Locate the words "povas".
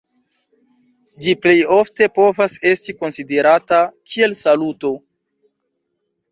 2.17-2.57